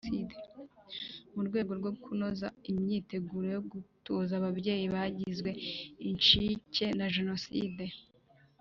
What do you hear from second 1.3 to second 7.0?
Mu rwego rwo kunoza imyiteguro yo gutuza ababyeyi bagizwe incike